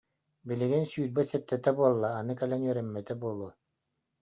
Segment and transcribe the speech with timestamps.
[0.47, 3.51] Билигин сүүрбэ сэттэтэ буолла, аны кэлэн үөрэммэтэ буолуо